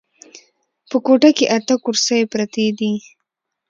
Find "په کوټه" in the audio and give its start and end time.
0.89-1.29